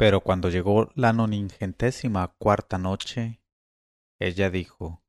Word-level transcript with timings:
Pero 0.00 0.22
cuando 0.22 0.48
llegó 0.48 0.88
la 0.94 1.12
noningentésima 1.12 2.28
cuarta 2.38 2.78
noche, 2.78 3.42
ella 4.18 4.48
dijo, 4.48 5.04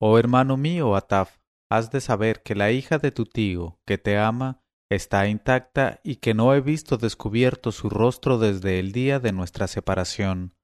Oh 0.00 0.16
hermano 0.16 0.56
mío, 0.56 0.94
Ataf, 0.94 1.38
has 1.68 1.90
de 1.90 2.00
saber 2.00 2.44
que 2.44 2.54
la 2.54 2.70
hija 2.70 2.98
de 2.98 3.10
tu 3.10 3.26
tío, 3.26 3.80
que 3.84 3.98
te 3.98 4.16
ama, 4.16 4.62
está 4.88 5.26
intacta 5.26 5.98
y 6.04 6.16
que 6.18 6.34
no 6.34 6.54
he 6.54 6.60
visto 6.60 6.98
descubierto 6.98 7.72
su 7.72 7.90
rostro 7.90 8.38
desde 8.38 8.78
el 8.78 8.92
día 8.92 9.18
de 9.18 9.32
nuestra 9.32 9.66
separación. 9.66 10.54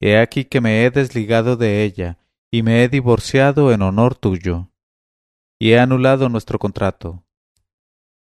He 0.00 0.18
aquí 0.18 0.44
que 0.44 0.60
me 0.60 0.84
he 0.84 0.90
desligado 0.90 1.56
de 1.56 1.84
ella 1.84 2.18
y 2.50 2.64
me 2.64 2.82
he 2.82 2.88
divorciado 2.88 3.72
en 3.72 3.80
honor 3.80 4.16
tuyo, 4.16 4.72
y 5.56 5.70
he 5.70 5.78
anulado 5.78 6.28
nuestro 6.28 6.58
contrato 6.58 7.27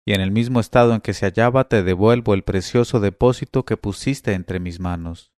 y 0.07 0.15
en 0.15 0.21
el 0.21 0.31
mismo 0.31 0.61
estado 0.61 0.95
en 0.95 1.01
que 1.01 1.13
se 1.13 1.27
hallaba 1.27 1.69
te 1.69 1.83
devuelvo 1.83 2.33
el 2.33 2.45
precioso 2.45 3.01
depósito 3.01 3.65
que 3.65 3.77
pusiste 3.77 4.35
entre 4.35 4.61
mis 4.61 4.79
manos. 4.79 5.33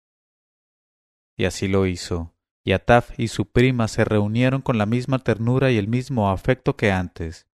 Y 1.38 1.46
así 1.46 1.70
lo 1.70 1.86
hizo, 1.86 2.36
y 2.66 2.74
Ataf 2.74 3.18
y 3.18 3.30
su 3.30 3.46
prima 3.46 3.88
se 3.88 4.04
reunieron 4.04 4.62
con 4.62 4.78
la 4.78 4.86
misma 4.86 5.20
ternura 5.20 5.72
y 5.72 5.78
el 5.78 5.88
mismo 5.88 6.30
afecto 6.30 6.76
que 6.76 6.92
antes. 6.92 7.48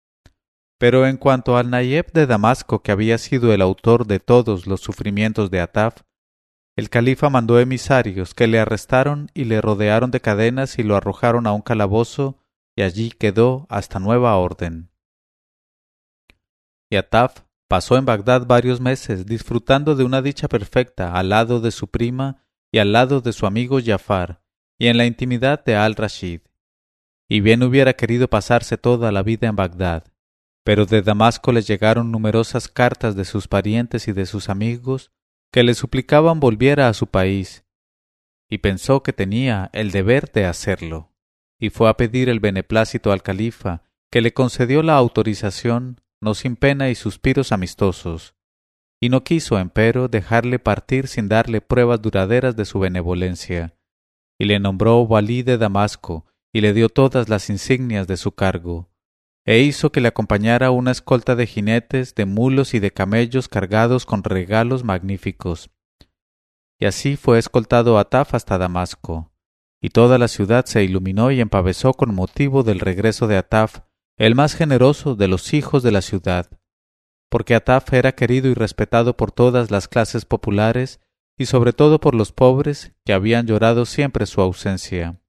Pero 0.77 1.05
en 1.05 1.17
cuanto 1.17 1.57
al 1.57 1.69
Nayeb 1.69 2.13
de 2.13 2.27
Damasco, 2.27 2.81
que 2.81 2.93
había 2.93 3.17
sido 3.17 3.53
el 3.53 3.61
autor 3.61 4.07
de 4.07 4.21
todos 4.21 4.65
los 4.65 4.79
sufrimientos 4.79 5.51
de 5.51 5.59
Ataf, 5.59 6.03
el 6.77 6.89
califa 6.89 7.29
mandó 7.29 7.59
emisarios 7.59 8.33
que 8.33 8.47
le 8.47 8.57
arrestaron 8.57 9.29
y 9.33 9.43
le 9.43 9.59
rodearon 9.59 10.11
de 10.11 10.21
cadenas 10.21 10.79
y 10.79 10.83
lo 10.83 10.95
arrojaron 10.95 11.45
a 11.45 11.51
un 11.51 11.61
calabozo, 11.61 12.37
y 12.77 12.83
allí 12.83 13.11
quedó 13.11 13.67
hasta 13.69 13.99
nueva 13.99 14.37
orden. 14.37 14.90
Y 16.91 16.97
Ataf 16.97 17.43
pasó 17.69 17.97
en 17.97 18.05
Bagdad 18.05 18.45
varios 18.45 18.81
meses 18.81 19.25
disfrutando 19.25 19.95
de 19.95 20.03
una 20.03 20.21
dicha 20.21 20.49
perfecta 20.49 21.13
al 21.13 21.29
lado 21.29 21.61
de 21.61 21.71
su 21.71 21.87
prima 21.87 22.43
y 22.69 22.79
al 22.79 22.91
lado 22.91 23.21
de 23.21 23.31
su 23.31 23.45
amigo 23.45 23.79
Jafar, 23.83 24.43
y 24.77 24.87
en 24.87 24.97
la 24.97 25.05
intimidad 25.05 25.63
de 25.63 25.77
al-Rashid. 25.77 26.41
Y 27.29 27.39
bien 27.39 27.63
hubiera 27.63 27.93
querido 27.93 28.27
pasarse 28.27 28.77
toda 28.77 29.13
la 29.13 29.23
vida 29.23 29.47
en 29.47 29.55
Bagdad, 29.55 30.03
pero 30.65 30.85
de 30.85 31.01
Damasco 31.01 31.53
le 31.53 31.61
llegaron 31.61 32.11
numerosas 32.11 32.67
cartas 32.67 33.15
de 33.15 33.23
sus 33.23 33.47
parientes 33.47 34.09
y 34.09 34.11
de 34.11 34.25
sus 34.25 34.49
amigos 34.49 35.11
que 35.49 35.63
le 35.63 35.73
suplicaban 35.75 36.41
volviera 36.41 36.89
a 36.89 36.93
su 36.93 37.07
país, 37.07 37.63
y 38.49 38.57
pensó 38.57 39.01
que 39.01 39.13
tenía 39.13 39.69
el 39.71 39.91
deber 39.91 40.29
de 40.33 40.45
hacerlo, 40.45 41.13
y 41.57 41.69
fue 41.69 41.89
a 41.89 41.95
pedir 41.95 42.27
el 42.27 42.41
beneplácito 42.41 43.13
al 43.13 43.23
califa, 43.23 43.83
que 44.09 44.19
le 44.19 44.33
concedió 44.33 44.83
la 44.83 44.95
autorización 44.95 46.01
no 46.21 46.35
sin 46.35 46.55
pena 46.55 46.89
y 46.89 46.95
suspiros 46.95 47.51
amistosos, 47.51 48.35
y 49.01 49.09
no 49.09 49.23
quiso, 49.23 49.57
empero, 49.57 50.07
dejarle 50.07 50.59
partir 50.59 51.07
sin 51.07 51.27
darle 51.27 51.59
pruebas 51.59 52.01
duraderas 52.01 52.55
de 52.55 52.65
su 52.65 52.79
benevolencia, 52.79 53.75
y 54.39 54.45
le 54.45 54.59
nombró 54.59 55.07
valí 55.07 55.41
de 55.41 55.57
Damasco, 55.57 56.25
y 56.53 56.61
le 56.61 56.73
dio 56.73 56.89
todas 56.89 57.27
las 57.27 57.49
insignias 57.49 58.07
de 58.07 58.17
su 58.17 58.33
cargo, 58.33 58.91
e 59.45 59.59
hizo 59.59 59.91
que 59.91 60.01
le 60.01 60.09
acompañara 60.09 60.69
una 60.69 60.91
escolta 60.91 61.35
de 61.35 61.47
jinetes, 61.47 62.13
de 62.13 62.25
mulos 62.25 62.75
y 62.75 62.79
de 62.79 62.91
camellos 62.91 63.47
cargados 63.47 64.05
con 64.05 64.23
regalos 64.23 64.83
magníficos. 64.83 65.71
Y 66.79 66.85
así 66.85 67.15
fue 67.15 67.39
escoltado 67.39 67.97
Ataf 67.97 68.35
hasta 68.35 68.59
Damasco, 68.59 69.31
y 69.81 69.89
toda 69.89 70.19
la 70.19 70.27
ciudad 70.27 70.65
se 70.65 70.83
iluminó 70.83 71.31
y 71.31 71.41
empavezó 71.41 71.93
con 71.93 72.13
motivo 72.13 72.61
del 72.61 72.79
regreso 72.79 73.27
de 73.27 73.37
Ataf, 73.37 73.79
el 74.27 74.35
más 74.35 74.53
generoso 74.53 75.15
de 75.15 75.27
los 75.27 75.51
hijos 75.51 75.81
de 75.81 75.91
la 75.91 76.03
ciudad, 76.03 76.47
porque 77.31 77.55
Ataf 77.55 77.91
era 77.91 78.11
querido 78.11 78.49
y 78.49 78.53
respetado 78.53 79.17
por 79.17 79.31
todas 79.31 79.71
las 79.71 79.87
clases 79.87 80.25
populares 80.25 80.99
y 81.39 81.47
sobre 81.47 81.73
todo 81.73 81.99
por 81.99 82.13
los 82.13 82.31
pobres 82.31 82.93
que 83.03 83.13
habían 83.13 83.47
llorado 83.47 83.87
siempre 83.87 84.27
su 84.27 84.39
ausencia. 84.39 85.19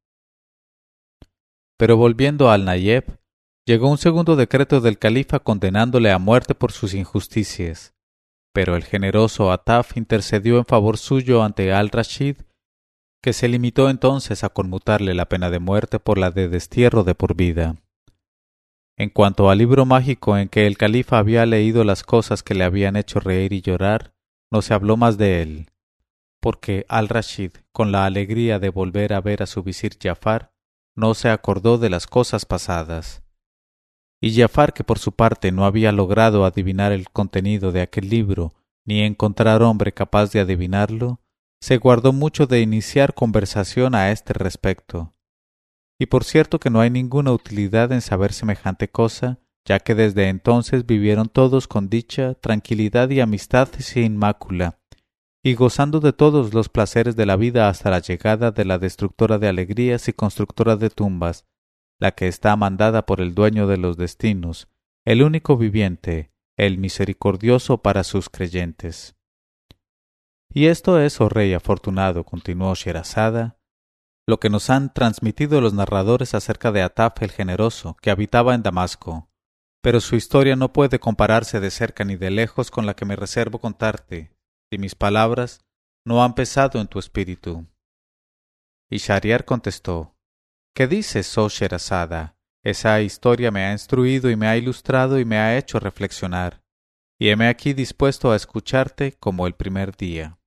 Pero 1.79 1.97
volviendo 1.97 2.51
al 2.51 2.67
Nayeb, 2.67 3.19
llegó 3.67 3.89
un 3.91 3.97
segundo 3.97 4.37
decreto 4.37 4.83
del 4.83 4.99
califa 4.99 5.39
condenándole 5.39 6.13
a 6.13 6.19
muerte 6.19 6.55
por 6.55 6.71
sus 6.71 6.93
injusticias. 6.93 7.95
Pero 8.53 8.77
el 8.77 8.85
generoso 8.85 9.53
Ataf 9.53 9.97
intercedió 9.97 10.59
en 10.59 10.67
favor 10.67 10.99
suyo 10.99 11.43
ante 11.43 11.73
al-Rashid, 11.73 12.37
que 13.23 13.33
se 13.33 13.49
limitó 13.49 13.89
entonces 13.89 14.45
a 14.45 14.51
conmutarle 14.51 15.15
la 15.15 15.31
pena 15.31 15.49
de 15.49 15.61
muerte 15.61 15.99
por 15.99 16.19
la 16.19 16.31
de 16.31 16.51
destierro 16.51 17.05
de 17.05 17.15
por 17.15 17.35
vida. 17.35 17.82
En 18.97 19.09
cuanto 19.09 19.51
al 19.51 19.59
libro 19.59 19.87
mágico 19.87 20.37
en 20.37 20.49
que 20.49 20.67
el 20.67 20.77
califa 20.77 21.19
había 21.19 21.47
leído 21.47 21.85
las 21.85 22.03
cosas 22.03 22.43
que 22.43 22.55
le 22.55 22.65
habían 22.65 22.97
hecho 22.97 23.21
reír 23.21 23.53
y 23.53 23.63
llorar, 23.63 24.15
no 24.51 24.61
se 24.61 24.75
habló 24.75 24.97
más 24.97 25.17
de 25.17 25.43
él, 25.43 25.71
porque 26.41 26.85
al-Rashid, 26.89 27.53
con 27.73 27.91
la 27.91 28.05
alegría 28.05 28.59
de 28.59 28.69
volver 28.69 29.15
a 29.15 29.21
ver 29.21 29.43
a 29.43 29.47
su 29.47 29.63
visir 29.63 29.97
Jafar, 30.01 30.53
no 30.95 31.15
se 31.15 31.31
acordó 31.31 31.79
de 31.79 31.89
las 31.89 32.07
cosas 32.07 32.45
pasadas. 32.45 33.23
Y 34.21 34.39
Jafar, 34.39 34.75
que 34.75 34.85
por 34.85 34.99
su 34.99 35.13
parte 35.13 35.53
no 35.53 35.65
había 35.65 35.91
logrado 35.91 36.45
adivinar 36.45 36.93
el 36.93 37.09
contenido 37.09 37.73
de 37.73 37.81
aquel 37.81 38.09
libro, 38.09 38.53
ni 38.85 39.01
encontrar 39.01 39.63
hombre 39.63 39.93
capaz 39.93 40.33
de 40.33 40.41
adivinarlo, 40.41 41.21
se 41.61 41.79
guardó 41.79 42.13
mucho 42.13 42.47
de 42.47 42.61
iniciar 42.61 43.15
conversación 43.15 43.95
a 43.95 44.11
este 44.11 44.33
respecto, 44.33 45.15
y 45.99 46.07
por 46.07 46.25
cierto 46.25 46.59
que 46.59 46.71
no 46.71 46.81
hay 46.81 46.91
ninguna 46.91 47.33
utilidad 47.33 47.93
en 47.93 48.01
saber 48.01 48.33
semejante 48.33 48.89
cosa, 48.89 49.39
ya 49.65 49.79
que 49.79 49.95
desde 49.95 50.29
entonces 50.29 50.87
vivieron 50.87 51.29
todos 51.29 51.69
con 51.69 51.89
dicha, 51.89 52.35
tranquilidad 52.35 53.11
y 53.11 53.21
amistad 53.21 53.69
sin 53.79 54.17
mácula, 54.17 54.79
y 55.45 55.55
gozando 55.55 56.01
de 56.01 56.13
todos 56.13 56.55
los 56.55 56.69
placeres 56.69 57.17
de 57.17 57.27
la 57.27 57.37
vida 57.37 57.69
hasta 57.69 57.91
la 57.91 58.01
llegada 58.01 58.51
de 58.51 58.65
la 58.65 58.79
destructora 58.79 59.39
de 59.39 59.49
alegrías 59.49 60.09
y 60.09 60.13
constructora 60.13 60.77
de 60.77 60.91
tumbas, 60.91 61.47
la 62.01 62.13
que 62.13 62.29
está 62.29 62.57
mandada 62.57 63.07
por 63.07 63.21
el 63.21 63.35
dueño 63.35 63.67
de 63.67 63.77
los 63.77 63.97
destinos, 63.97 64.69
el 65.05 65.23
único 65.23 65.57
viviente, 65.57 66.33
el 66.57 66.79
misericordioso 66.79 67.79
para 67.79 68.05
sus 68.05 68.29
creyentes. 68.29 69.17
Y 70.55 70.67
esto 70.67 71.01
es, 71.01 71.21
oh 71.21 71.29
rey 71.29 71.55
afortunado, 71.55 72.25
continuó 72.25 72.75
Sherazada, 72.75 73.59
lo 74.27 74.39
que 74.39 74.51
nos 74.51 74.71
han 74.71 74.93
transmitido 74.93 75.61
los 75.61 75.75
narradores 75.75 76.35
acerca 76.35 76.73
de 76.73 76.83
Ataf 76.83 77.23
el 77.23 77.33
generoso, 77.33 77.97
que 78.01 78.11
habitaba 78.11 78.55
en 78.55 78.63
Damasco. 78.63 79.29
Pero 79.83 80.01
su 80.01 80.15
historia 80.15 80.55
no 80.55 80.73
puede 80.73 81.01
compararse 81.01 81.59
de 81.59 81.71
cerca 81.71 82.05
ni 82.05 82.17
de 82.17 82.31
lejos 82.31 82.71
con 82.71 82.87
la 82.87 82.95
que 82.95 83.05
me 83.05 83.17
reservo 83.17 83.59
contarte, 83.59 84.33
si 84.71 84.79
mis 84.79 84.95
palabras 84.95 85.65
no 86.05 86.23
han 86.23 86.35
pesado 86.35 86.81
en 86.81 86.87
tu 86.87 86.99
espíritu. 86.99 87.67
Y 88.91 88.99
Shariar 88.99 89.45
contestó, 89.45 90.15
¿Qué 90.75 90.87
dices, 90.87 91.37
oh 91.37 91.49
Sherazada? 91.49 92.37
Esa 92.65 93.01
historia 93.01 93.51
me 93.51 93.65
ha 93.65 93.73
instruido 93.73 94.31
y 94.31 94.37
me 94.37 94.47
ha 94.47 94.57
ilustrado 94.57 95.19
y 95.19 95.25
me 95.25 95.37
ha 95.39 95.59
hecho 95.59 95.81
reflexionar, 95.81 96.63
y 97.19 97.29
heme 97.29 97.49
aquí 97.49 97.73
dispuesto 97.73 98.31
a 98.31 98.37
escucharte 98.37 99.15
como 99.19 99.49
el 99.49 99.55
primer 99.55 99.97
día. 99.97 100.39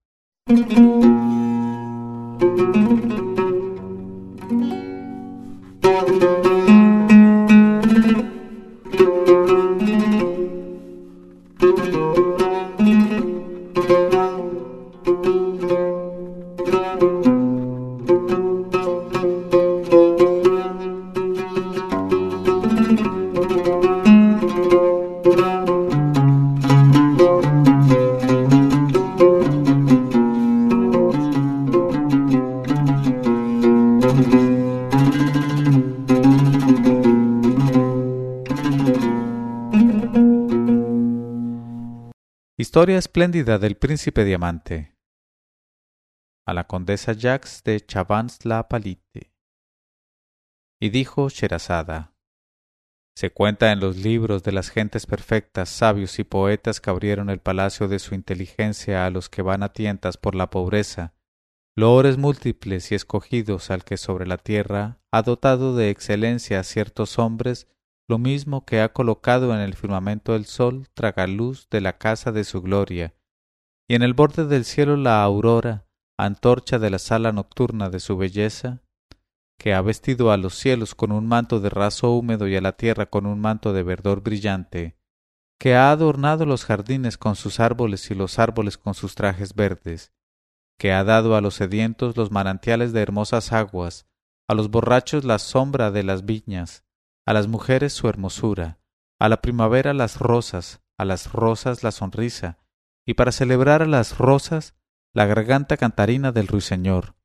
Historia 42.76 42.98
espléndida 42.98 43.58
del 43.58 43.78
príncipe 43.78 44.26
diamante. 44.26 44.98
A 46.46 46.54
la 46.54 46.68
condesa 46.68 47.16
Jax 47.18 47.64
de 47.64 47.80
Chavans-la-Palite. 47.80 49.32
Y 50.82 50.90
dijo 50.90 51.30
Sherazada: 51.30 52.18
Se 53.16 53.32
cuenta 53.32 53.72
en 53.72 53.80
los 53.80 53.96
libros 53.96 54.44
de 54.44 54.52
las 54.52 54.72
gentes 54.72 55.06
perfectas, 55.06 55.70
sabios 55.70 56.20
y 56.20 56.26
poetas 56.26 56.82
que 56.82 56.90
abrieron 56.90 57.30
el 57.30 57.40
palacio 57.40 57.88
de 57.88 57.98
su 58.00 58.14
inteligencia 58.14 59.06
a 59.06 59.10
los 59.10 59.30
que 59.30 59.42
van 59.42 59.64
a 59.64 59.72
tientas 59.72 60.18
por 60.18 60.36
la 60.36 60.50
pobreza, 60.50 61.14
loores 61.78 62.18
múltiples 62.18 62.92
y 62.92 62.96
escogidos 62.96 63.72
al 63.72 63.86
que 63.86 63.96
sobre 63.96 64.28
la 64.28 64.38
tierra 64.38 65.00
ha 65.14 65.22
dotado 65.22 65.78
de 65.78 65.92
excelencia 65.92 66.60
a 66.60 66.64
ciertos 66.64 67.20
hombres 67.20 67.70
lo 68.08 68.18
mismo 68.18 68.66
que 68.66 68.82
ha 68.82 68.94
colocado 68.94 69.54
en 69.54 69.60
el 69.60 69.76
firmamento 69.76 70.34
del 70.34 70.46
sol 70.46 70.88
tragaluz 70.94 71.68
de 71.70 71.82
la 71.82 71.98
casa 71.98 72.32
de 72.32 72.44
su 72.44 72.62
gloria, 72.62 73.16
y 73.88 73.96
en 73.96 74.04
el 74.04 74.14
borde 74.14 74.46
del 74.46 74.66
cielo 74.66 74.96
la 74.96 75.24
aurora, 75.24 75.88
antorcha 76.18 76.80
de 76.80 76.90
la 76.90 77.00
sala 77.00 77.32
nocturna 77.32 77.90
de 77.90 78.00
su 78.00 78.16
belleza, 78.18 78.82
que 79.58 79.74
ha 79.74 79.82
vestido 79.82 80.32
a 80.32 80.38
los 80.38 80.56
cielos 80.56 80.96
con 80.96 81.12
un 81.12 81.28
manto 81.28 81.60
de 81.60 81.70
raso 81.70 82.12
húmedo 82.12 82.48
y 82.48 82.56
a 82.56 82.62
la 82.62 82.74
tierra 82.74 83.08
con 83.08 83.26
un 83.26 83.40
manto 83.40 83.74
de 83.74 83.84
verdor 83.84 84.22
brillante, 84.22 84.98
que 85.60 85.76
ha 85.76 85.92
adornado 85.92 86.46
los 86.46 86.66
jardines 86.66 87.18
con 87.18 87.36
sus 87.36 87.60
árboles 87.60 88.12
y 88.12 88.16
los 88.16 88.40
árboles 88.40 88.78
con 88.78 88.94
sus 88.94 89.16
trajes 89.16 89.56
verdes, 89.56 90.14
que 90.78 90.92
ha 90.92 91.04
dado 91.04 91.36
a 91.36 91.42
los 91.42 91.56
sedientos 91.56 92.18
los 92.18 92.32
manantiales 92.32 92.92
de 92.94 93.02
hermosas 93.02 93.52
aguas, 93.54 94.08
a 94.48 94.54
los 94.54 94.70
borrachos 94.70 95.24
la 95.24 95.40
sombra 95.40 95.92
de 95.92 96.04
las 96.04 96.26
viñas, 96.26 96.85
a 97.26 97.34
las 97.34 97.48
mujeres 97.48 97.94
su 97.94 98.08
hermosura, 98.08 98.80
a 99.20 99.30
la 99.30 99.42
primavera 99.42 99.94
las 99.94 100.20
rosas, 100.20 100.82
a 100.98 101.06
las 101.06 101.32
rosas 101.32 101.84
la 101.84 101.92
sonrisa, 101.92 102.60
y 103.06 103.16
para 103.16 103.32
celebrar 103.32 103.82
a 103.82 103.88
las 103.88 104.18
rosas 104.18 104.76
la 105.14 105.26
garganta 105.26 105.78
cantarina 105.78 106.32
del 106.32 106.48
ruiseñor, 106.48 107.16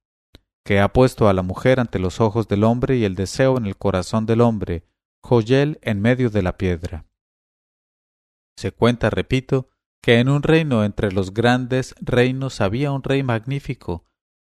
que 0.65 0.81
ha 0.81 0.93
puesto 0.93 1.29
a 1.29 1.33
la 1.33 1.43
mujer 1.43 1.81
ante 1.81 1.99
los 1.99 2.21
ojos 2.21 2.49
del 2.49 2.65
hombre 2.65 2.97
y 2.97 3.05
el 3.05 3.15
deseo 3.15 3.59
en 3.59 3.67
el 3.67 3.77
corazón 3.77 4.27
del 4.27 4.41
hombre, 4.41 4.85
joyel 5.23 5.79
en 5.83 6.01
medio 6.01 6.31
de 6.31 6.43
la 6.43 6.57
piedra. 6.57 7.07
Se 8.57 8.73
cuenta, 8.73 9.11
repito, 9.11 9.69
que 10.03 10.19
en 10.19 10.29
un 10.29 10.43
reino 10.43 10.85
entre 10.85 11.13
los 11.13 11.35
grandes 11.35 11.95
reinos 12.01 12.61
había 12.61 12.93
un 12.93 13.03
rey 13.03 13.23
magnífico, 13.23 14.05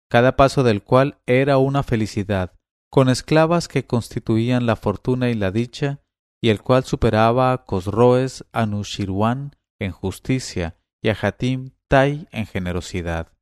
cada 0.09 0.35
paso 0.35 0.63
del 0.63 0.83
cual 0.83 1.19
era 1.25 1.57
una 1.57 1.83
felicidad, 1.83 2.53
con 2.95 3.09
esclavas 3.09 3.67
que 3.67 3.85
constituían 3.85 4.65
la 4.65 4.77
fortuna 4.77 5.29
y 5.29 5.33
la 5.33 5.51
dicha, 5.51 5.99
y 6.41 6.47
el 6.47 6.61
cual 6.61 6.85
superaba 6.85 7.51
a 7.51 7.65
Cosroes 7.65 8.45
Anushirwan 8.53 9.57
en 9.81 9.91
justicia 9.91 10.77
y 11.03 11.09
a 11.09 11.17
Hatim 11.21 11.71
Tai 11.89 12.29
en 12.31 12.45
generosidad. 12.45 13.33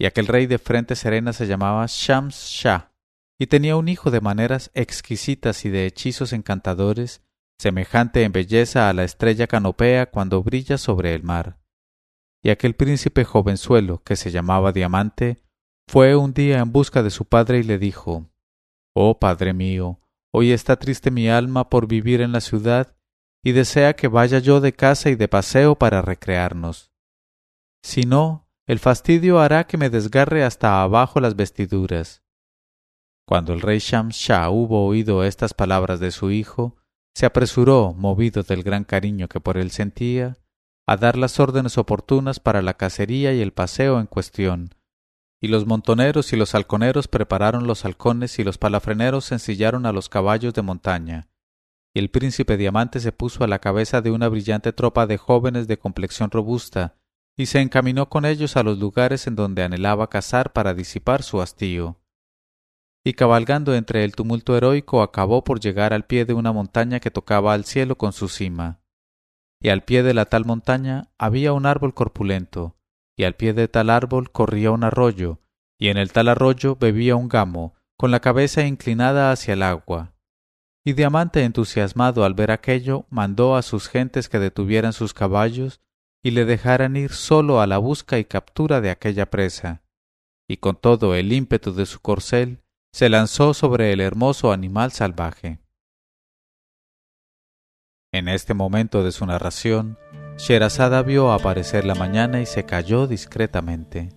Y 0.00 0.06
aquel 0.06 0.26
rey 0.26 0.46
de 0.46 0.56
frente 0.56 0.96
serena 0.96 1.34
se 1.34 1.46
llamaba 1.46 1.84
Shams 1.86 2.48
Shah, 2.48 2.94
y 3.38 3.48
tenía 3.48 3.76
un 3.76 3.90
hijo 3.90 4.10
de 4.10 4.22
maneras 4.22 4.70
exquisitas 4.72 5.66
y 5.66 5.68
de 5.68 5.84
hechizos 5.84 6.32
encantadores, 6.32 7.20
semejante 7.60 8.22
en 8.22 8.32
belleza 8.32 8.88
a 8.88 8.94
la 8.94 9.04
estrella 9.04 9.48
canopea 9.48 10.06
cuando 10.06 10.42
brilla 10.42 10.78
sobre 10.78 11.14
el 11.14 11.24
mar. 11.24 11.58
Y 12.42 12.48
aquel 12.48 12.74
príncipe 12.74 13.26
jovenzuelo, 13.26 14.02
que 14.02 14.16
se 14.16 14.30
llamaba 14.30 14.72
Diamante, 14.72 15.45
fue 15.88 16.16
un 16.16 16.34
día 16.34 16.58
en 16.58 16.72
busca 16.72 17.02
de 17.02 17.10
su 17.10 17.24
padre 17.24 17.60
y 17.60 17.62
le 17.62 17.78
dijo 17.78 18.28
Oh 18.94 19.18
padre 19.18 19.52
mío, 19.52 20.00
hoy 20.32 20.52
está 20.52 20.76
triste 20.76 21.10
mi 21.10 21.28
alma 21.28 21.70
por 21.70 21.86
vivir 21.86 22.20
en 22.20 22.32
la 22.32 22.40
ciudad 22.40 22.96
y 23.44 23.52
desea 23.52 23.94
que 23.94 24.08
vaya 24.08 24.38
yo 24.40 24.60
de 24.60 24.72
casa 24.72 25.10
y 25.10 25.14
de 25.14 25.28
paseo 25.28 25.76
para 25.76 26.02
recrearnos. 26.02 26.90
Si 27.82 28.02
no, 28.02 28.48
el 28.66 28.80
fastidio 28.80 29.38
hará 29.38 29.68
que 29.68 29.76
me 29.76 29.90
desgarre 29.90 30.42
hasta 30.42 30.82
abajo 30.82 31.20
las 31.20 31.36
vestiduras. 31.36 32.24
Cuando 33.24 33.52
el 33.52 33.60
rey 33.60 33.78
Shah 33.78 34.50
hubo 34.50 34.86
oído 34.86 35.22
estas 35.24 35.54
palabras 35.54 36.00
de 36.00 36.10
su 36.10 36.30
hijo, 36.32 36.76
se 37.14 37.26
apresuró, 37.26 37.94
movido 37.94 38.42
del 38.42 38.62
gran 38.62 38.84
cariño 38.84 39.28
que 39.28 39.40
por 39.40 39.56
él 39.56 39.70
sentía, 39.70 40.36
a 40.86 40.96
dar 40.96 41.16
las 41.16 41.38
órdenes 41.38 41.78
oportunas 41.78 42.40
para 42.40 42.62
la 42.62 42.74
cacería 42.74 43.32
y 43.32 43.40
el 43.40 43.52
paseo 43.52 44.00
en 44.00 44.06
cuestión, 44.06 44.75
y 45.40 45.48
los 45.48 45.66
montoneros 45.66 46.32
y 46.32 46.36
los 46.36 46.54
halconeros 46.54 47.08
prepararon 47.08 47.66
los 47.66 47.84
halcones 47.84 48.38
y 48.38 48.44
los 48.44 48.58
palafreneros 48.58 49.32
ensillaron 49.32 49.86
a 49.86 49.92
los 49.92 50.08
caballos 50.08 50.54
de 50.54 50.62
montaña, 50.62 51.28
y 51.94 51.98
el 51.98 52.10
príncipe 52.10 52.56
diamante 52.56 53.00
se 53.00 53.12
puso 53.12 53.44
a 53.44 53.48
la 53.48 53.58
cabeza 53.58 54.00
de 54.00 54.10
una 54.10 54.28
brillante 54.28 54.72
tropa 54.72 55.06
de 55.06 55.16
jóvenes 55.16 55.66
de 55.68 55.78
complexión 55.78 56.30
robusta, 56.30 56.96
y 57.36 57.46
se 57.46 57.60
encaminó 57.60 58.08
con 58.08 58.24
ellos 58.24 58.56
a 58.56 58.62
los 58.62 58.78
lugares 58.78 59.26
en 59.26 59.36
donde 59.36 59.62
anhelaba 59.62 60.08
cazar 60.08 60.52
para 60.52 60.74
disipar 60.74 61.22
su 61.22 61.42
hastío 61.42 62.00
y 63.06 63.12
cabalgando 63.12 63.76
entre 63.76 64.02
el 64.02 64.16
tumulto 64.16 64.56
heroico 64.56 65.00
acabó 65.00 65.44
por 65.44 65.60
llegar 65.60 65.92
al 65.92 66.06
pie 66.06 66.24
de 66.24 66.34
una 66.34 66.50
montaña 66.50 66.98
que 66.98 67.12
tocaba 67.12 67.54
al 67.54 67.64
cielo 67.64 67.96
con 67.96 68.12
su 68.12 68.28
cima. 68.28 68.80
Y 69.62 69.68
al 69.68 69.84
pie 69.84 70.02
de 70.02 70.12
la 70.12 70.24
tal 70.24 70.44
montaña 70.44 71.12
había 71.16 71.52
un 71.52 71.66
árbol 71.66 71.94
corpulento, 71.94 72.75
y 73.16 73.24
al 73.24 73.34
pie 73.34 73.54
de 73.54 73.68
tal 73.68 73.90
árbol 73.90 74.30
corría 74.30 74.70
un 74.70 74.84
arroyo, 74.84 75.40
y 75.78 75.88
en 75.88 75.96
el 75.96 76.12
tal 76.12 76.28
arroyo 76.28 76.76
bebía 76.76 77.16
un 77.16 77.28
gamo, 77.28 77.74
con 77.96 78.10
la 78.10 78.20
cabeza 78.20 78.66
inclinada 78.66 79.32
hacia 79.32 79.54
el 79.54 79.62
agua. 79.62 80.14
Y 80.84 80.92
Diamante, 80.92 81.42
entusiasmado 81.42 82.24
al 82.24 82.34
ver 82.34 82.50
aquello, 82.50 83.06
mandó 83.10 83.56
a 83.56 83.62
sus 83.62 83.88
gentes 83.88 84.28
que 84.28 84.38
detuvieran 84.38 84.92
sus 84.92 85.14
caballos 85.14 85.80
y 86.22 86.30
le 86.30 86.44
dejaran 86.44 86.96
ir 86.96 87.12
solo 87.12 87.60
a 87.60 87.66
la 87.66 87.78
busca 87.78 88.18
y 88.18 88.24
captura 88.24 88.80
de 88.80 88.90
aquella 88.90 89.30
presa. 89.30 89.82
Y 90.48 90.58
con 90.58 90.76
todo 90.76 91.14
el 91.14 91.32
ímpetu 91.32 91.72
de 91.74 91.86
su 91.86 92.00
corcel, 92.00 92.62
se 92.92 93.08
lanzó 93.08 93.52
sobre 93.52 93.92
el 93.92 94.00
hermoso 94.00 94.52
animal 94.52 94.92
salvaje. 94.92 95.58
En 98.12 98.28
este 98.28 98.54
momento 98.54 99.02
de 99.02 99.12
su 99.12 99.26
narración, 99.26 99.98
Sherazada 100.38 101.02
vio 101.02 101.32
aparecer 101.32 101.84
la 101.84 101.94
mañana 101.94 102.40
y 102.40 102.46
se 102.46 102.64
cayó 102.64 103.06
discretamente. 103.06 104.08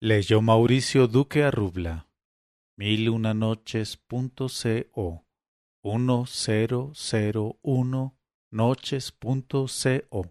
Leyó 0.00 0.42
Mauricio 0.42 1.06
Duque 1.06 1.44
Arrubla. 1.44 2.08
Mil 2.76 3.08
una 3.08 3.34
noches.co 3.34 5.24
1001 5.84 8.21
noches.co 8.52 10.24